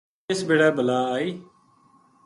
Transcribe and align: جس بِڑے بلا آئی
جس 0.27 0.39
بِڑے 0.47 0.69
بلا 0.75 0.99
آئی 1.15 1.29